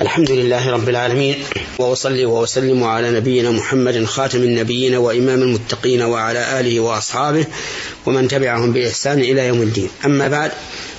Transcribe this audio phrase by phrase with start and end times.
[0.00, 1.44] الحمد لله رب العالمين
[1.78, 7.46] وأصلي وأسلم على نبينا محمد خاتم النبيين وإمام المتقين وعلى آله وأصحابه
[8.06, 9.90] ومن تبعهم بإحسان إلى يوم الدين.
[10.04, 10.52] أما بعد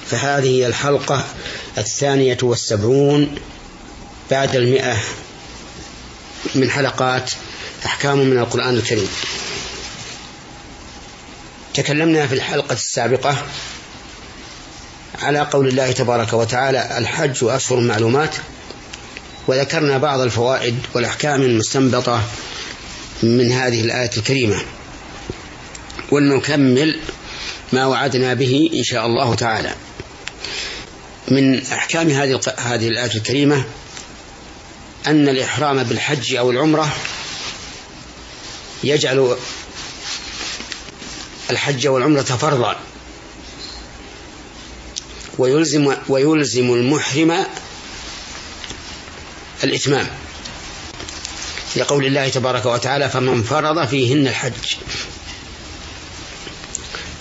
[0.05, 1.25] فهذه الحلقة
[1.77, 3.35] الثانية والسبعون
[4.31, 4.97] بعد المئة
[6.55, 7.31] من حلقات
[7.85, 9.09] أحكام من القرآن الكريم.
[11.73, 13.37] تكلمنا في الحلقة السابقة
[15.21, 18.35] على قول الله تبارك وتعالى الحج أشهر معلومات
[19.47, 22.23] وذكرنا بعض الفوائد والأحكام المستنبطة
[23.23, 24.61] من هذه الآية الكريمة.
[26.11, 26.99] ونكمل
[27.73, 29.73] ما وعدنا به إن شاء الله تعالى.
[31.27, 33.65] من أحكام هذه هذه الآية الكريمة
[35.07, 36.95] أن الإحرام بالحج أو العمرة
[38.83, 39.35] يجعل
[41.49, 42.75] الحج والعمرة فرضا.
[45.37, 47.45] ويلزم ويلزم المحرم
[49.65, 50.07] الإتمام
[51.75, 54.75] لقول الله تبارك وتعالى فمن فرض فيهن الحج.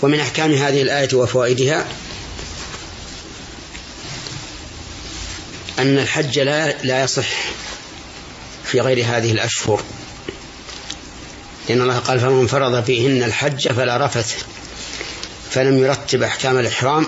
[0.01, 1.87] ومن أحكام هذه الآية وفوائدها
[5.79, 7.27] أن الحج لا لا يصح
[8.65, 9.83] في غير هذه الأشهر.
[11.69, 14.43] لأن الله قال فمن فرض فيهن الحج فلا رفث
[15.51, 17.07] فلم يرتب أحكام الإحرام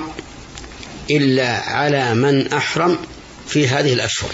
[1.10, 2.98] إلا على من أحرم
[3.48, 4.30] في هذه الأشهر.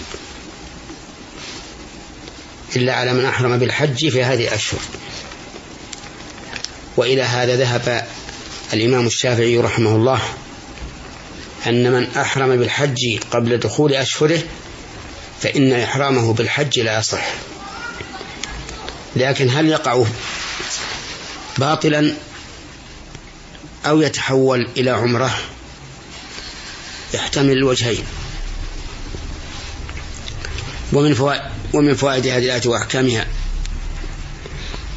[2.75, 4.79] إلا على من أحرم بالحج في هذه الأشهر.
[6.97, 8.07] وإلى هذا ذهب
[8.73, 10.21] الإمام الشافعي رحمه الله
[11.67, 14.43] أن من أحرم بالحج قبل دخول أشهره
[15.41, 17.25] فإن إحرامه بالحج لا يصح.
[19.15, 20.03] لكن هل يقع
[21.57, 22.13] باطلا
[23.85, 25.37] أو يتحول إلى عمرة؟
[27.13, 28.03] يحتمل الوجهين.
[30.93, 31.41] ومن فوائد
[31.73, 33.27] ومن فوائد هذه الآية وأحكامها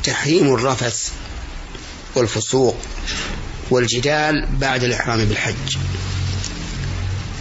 [0.04, 1.10] تحريم الرفث
[2.14, 2.76] والفسوق
[3.70, 5.76] والجدال بعد الإحرام بالحج.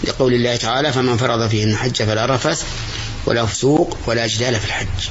[0.03, 2.63] لقول الله تعالى فمن فرض فيهن الحج فلا رفث
[3.25, 5.09] ولا فسوق ولا جدال في الحج.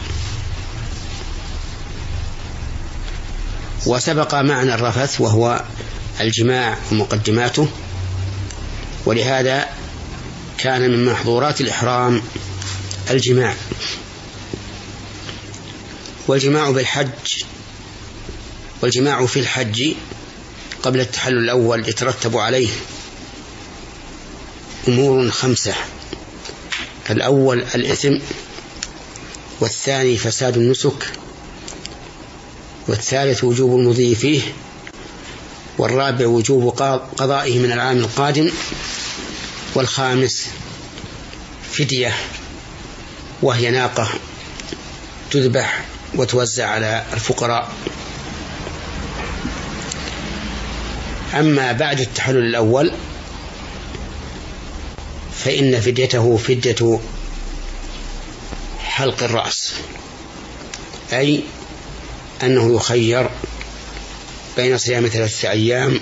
[3.86, 5.64] وسبق معنى الرفث وهو
[6.20, 7.68] الجماع ومقدماته
[9.06, 9.68] ولهذا
[10.58, 12.22] كان من محظورات الإحرام
[13.10, 13.54] الجماع.
[16.26, 17.44] والجماع بالحج
[18.82, 19.94] والجماع في الحج
[20.82, 22.68] قبل التحلل الأول يترتب عليه
[24.88, 25.74] أمور خمسة.
[27.10, 28.18] الأول الإثم
[29.60, 31.12] والثاني فساد النسك
[32.88, 34.42] والثالث وجوب المضي فيه
[35.78, 36.68] والرابع وجوب
[37.18, 38.50] قضائه من العام القادم
[39.74, 40.46] والخامس
[41.72, 42.14] فدية.
[43.42, 44.08] وهي ناقة
[45.30, 45.84] تذبح
[46.14, 47.72] وتوزع على الفقراء.
[51.34, 52.92] أما بعد التحلل الأول
[55.44, 57.00] فإن فديته فدية
[58.78, 59.72] حلق الرأس
[61.12, 61.40] أي
[62.42, 63.30] أنه يخير
[64.56, 66.00] بين صيام ثلاثة أيام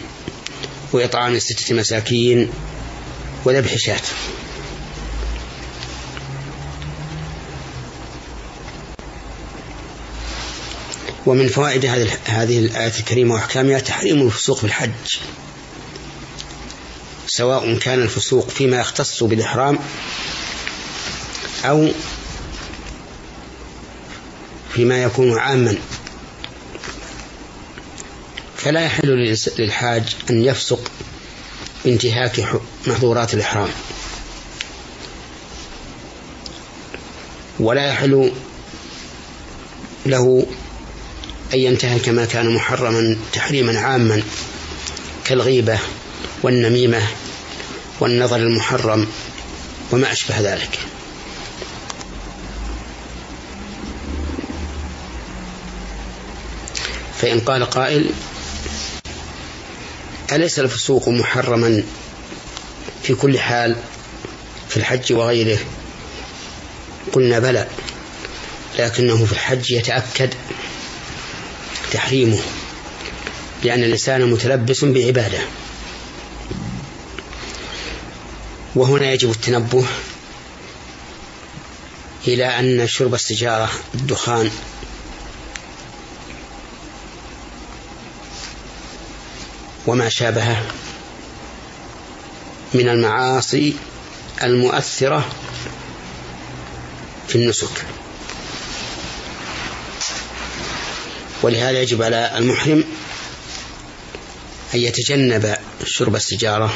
[0.92, 2.50] وإطعام ستة مساكين
[3.44, 4.00] وذبح شاة.
[11.26, 11.86] ومن فوائد
[12.24, 15.18] هذه الآية الكريمة وأحكامها تحريم الفسوق في الحج.
[17.26, 19.78] سواء كان الفسوق فيما يختص بالإحرام
[21.64, 21.88] أو
[24.74, 25.76] فيما يكون عاما.
[28.56, 30.90] فلا يحل للحاج أن يفسق
[31.84, 33.68] بانتهاك محظورات الإحرام.
[37.60, 38.32] ولا يحل
[40.06, 40.46] له
[41.54, 44.22] أن ينتهك ما كان محرما تحريما عاما
[45.24, 45.78] كالغيبة
[46.42, 47.02] والنميمة
[48.00, 49.06] والنظر المحرم
[49.92, 50.78] وما أشبه ذلك.
[57.18, 58.10] فإن قال قائل
[60.32, 61.82] أليس الفسوق محرما
[63.02, 63.76] في كل حال
[64.68, 65.58] في الحج وغيره؟
[67.12, 67.66] قلنا بلى
[68.78, 70.34] لكنه في الحج يتأكد
[71.92, 72.38] تحريمه
[73.64, 75.38] لأن الإنسان متلبس بعبادة.
[78.74, 79.84] وهنا يجب التنبه
[82.26, 84.50] إلى أن شرب السجارة الدخان
[89.86, 90.66] وما شابهه
[92.74, 93.74] من المعاصي
[94.42, 95.28] المؤثرة
[97.28, 97.86] في النسك.
[101.42, 102.84] ولهذا يجب على المحرم
[104.74, 106.72] أن يتجنب شرب السجارة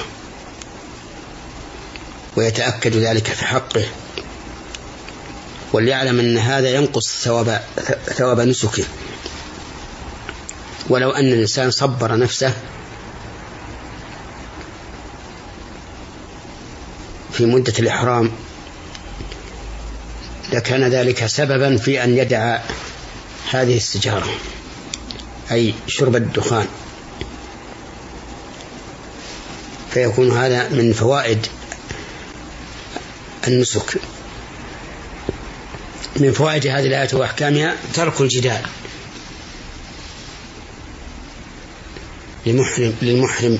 [2.37, 3.85] ويتأكد ذلك في حقه
[5.73, 7.63] وليعلم أن هذا ينقص ثواب
[8.07, 8.85] ثواب نسكه.
[10.89, 12.55] ولو أن الإنسان صبر نفسه
[17.33, 18.31] في مدة الإحرام
[20.53, 22.59] لكان ذلك سببا في أن يدع
[23.50, 24.28] هذه السجارة
[25.50, 26.66] أي شرب الدخان.
[29.90, 31.46] فيكون هذا من فوائد
[33.46, 34.00] النسك.
[36.16, 38.62] من فوائد هذه الآية وأحكامها ترك الجدال.
[42.46, 43.58] للمحرم للمحرم.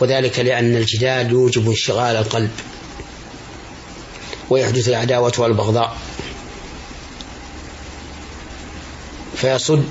[0.00, 2.50] وذلك لأن الجدال يوجب انشغال القلب
[4.50, 6.05] ويحدث العداوة والبغضاء.
[9.36, 9.84] فيصد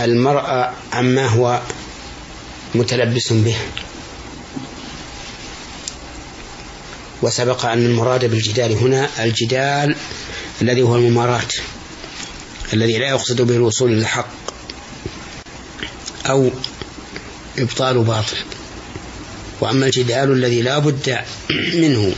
[0.00, 1.60] المرأة عما هو
[2.74, 3.56] متلبس به.
[7.22, 9.96] وسبق أن المراد بالجدال هنا الجدال
[10.62, 11.48] الذي هو المماراة
[12.72, 14.28] الذي لا يقصد به الوصول إلى الحق
[16.26, 16.50] أو
[17.58, 18.36] إبطال باطل.
[19.60, 21.18] وأما الجدال الذي لا بد
[21.74, 22.14] منه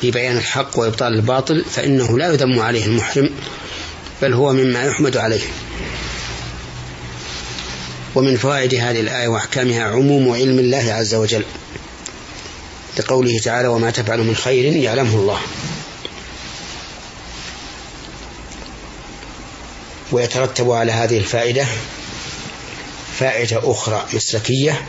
[0.00, 3.30] في بيان الحق وإبطال الباطل فإنه لا يذم عليه المحرم
[4.22, 5.42] بل هو مما يحمد عليه.
[8.14, 11.44] ومن فوائد هذه الآية وأحكامها عموم علم الله عز وجل
[12.98, 15.40] لقوله تعالى وما تفعل من خير يعلمه الله
[20.12, 21.66] ويترتب على هذه الفائدة
[23.18, 24.84] فائدة أخرى مسلكية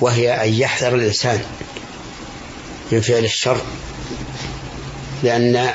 [0.00, 1.40] وهي أن يحذر الإنسان
[2.92, 3.60] من فعل الشر
[5.22, 5.70] لأن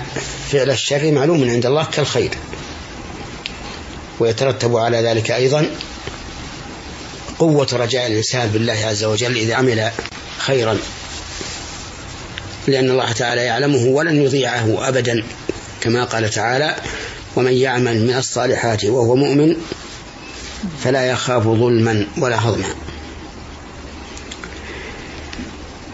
[0.51, 2.31] فعل الشر معلوم عند الله كالخير.
[4.19, 5.65] ويترتب على ذلك أيضا
[7.39, 9.91] قوة رجاء الإنسان بالله عز وجل إذا عمل
[10.37, 10.77] خيرا.
[12.67, 15.23] لأن الله تعالى يعلمه ولن يضيعه أبدا
[15.81, 16.75] كما قال تعالى
[17.35, 19.55] ومن يعمل من الصالحات وهو مؤمن
[20.83, 22.67] فلا يخاف ظلما ولا هضما.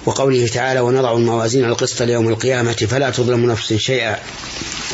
[0.08, 4.20] وقوله تعالى ونضع الموازين القسط ليوم القيامة فلا تظلم نفس شيئا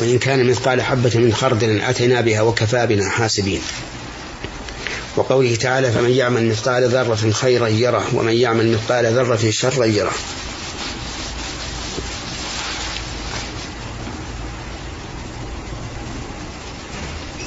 [0.00, 3.60] وإن كان مثقال حبة من خردل أتينا بها وكفى بنا حاسبين.
[5.16, 10.12] وقوله تعالى فمن يعمل مثقال ذرة خيرا يره ومن يعمل مثقال ذرة شرا يره.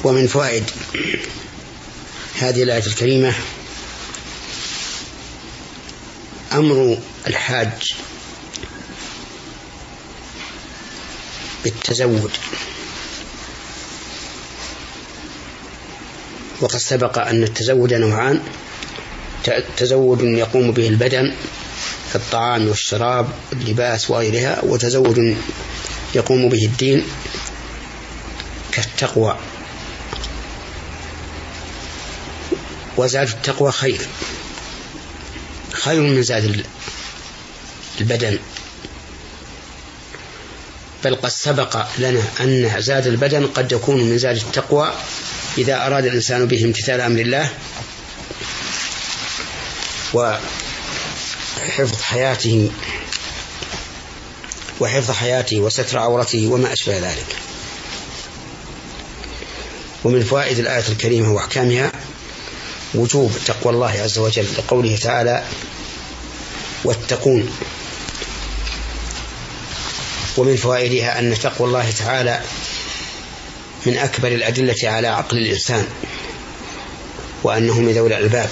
[0.04, 0.64] ومن فوائد
[2.38, 3.34] هذه الآية الكريمة
[6.58, 7.94] أمر الحاج
[11.64, 12.30] بالتزود.
[16.60, 18.40] وقد سبق أن التزود نوعان.
[19.76, 21.34] تزود يقوم به البدن
[22.12, 25.36] كالطعام والشراب واللباس وغيرها وتزود
[26.14, 27.02] يقوم به الدين
[28.72, 29.38] كالتقوى.
[32.96, 34.08] وزاد التقوى خير.
[35.78, 36.64] خير من زاد
[38.00, 38.38] البدن.
[41.04, 44.92] بل قد سبق لنا أن زاد البدن قد يكون من زاد التقوى
[45.58, 47.50] إذا أراد الإنسان به امتثال أمر الله
[50.14, 52.70] وحفظ حياته
[54.80, 57.36] وحفظ حياته وستر عورته وما أشبه ذلك.
[60.04, 61.92] ومن فوائد الآية الكريمة وأحكامها
[62.94, 65.44] وجوب تقوى الله عز وجل لقوله تعالى
[66.84, 67.50] واتقون.
[70.36, 72.40] ومن فوائدها أن تقوى الله تعالى
[73.86, 75.86] من أكبر الأدلة على عقل الإنسان
[77.42, 78.50] وأنه من ذوي الألباب.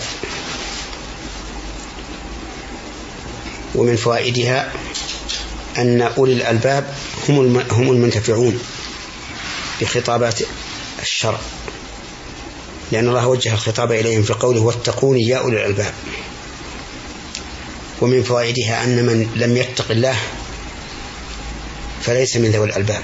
[3.75, 4.73] ومن فوائدها
[5.78, 6.95] أن أولي الألباب
[7.28, 8.61] هم هم المنتفعون
[9.81, 10.40] بخطابات
[11.02, 11.40] الشرع.
[12.93, 15.93] لأن الله وجه الخطاب إليهم في قوله واتقوني يا أولي الألباب.
[18.00, 20.16] ومن فوائدها أن من لم يتق الله
[22.02, 23.02] فليس من ذوي الألباب.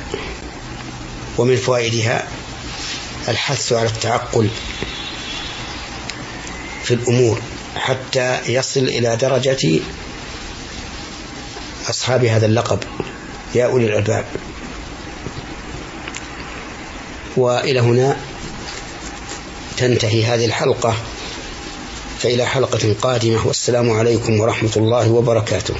[1.38, 2.28] ومن فوائدها
[3.28, 4.48] الحث على التعقل
[6.84, 7.40] في الأمور
[7.76, 9.80] حتى يصل إلى درجة
[11.90, 12.78] أصحاب هذا اللقب.
[13.54, 14.24] يا أولي الألباب.
[17.36, 18.16] وإلى هنا
[19.82, 20.94] تنتهي هذه الحلقة
[22.18, 25.74] فإلى حلقة قادمة والسلام عليكم ورحمة الله وبركاته.